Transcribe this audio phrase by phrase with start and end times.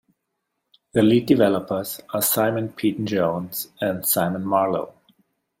[0.93, 4.95] The lead developers are Simon Peyton Jones and Simon Marlow.